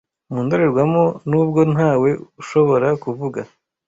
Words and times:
Mu 0.31 0.39
ndorerwamo, 0.45 1.03
nubwo 1.29 1.59
ntawe 1.73 2.09
ushobora 2.41 2.87
kuvuga 3.03 3.39